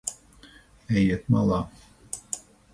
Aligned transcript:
Ejiet 0.95 1.29
malā. 1.37 1.61